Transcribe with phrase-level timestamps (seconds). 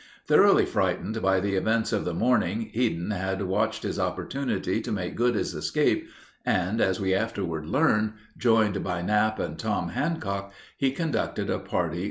[0.25, 5.13] Thoroughly frightened by the events of the morning, Headen had watched his opportunity to make
[5.15, 6.09] good his escape,
[6.43, 11.59] and, as we afterward learned, joined by Knapp and Tom Handcock, he conducted a party
[11.59, 11.99] safely to Tennessee.